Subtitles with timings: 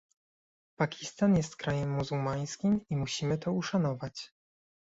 [0.77, 4.31] Pakistan jest krajem muzułmańskim i musimy to uszanować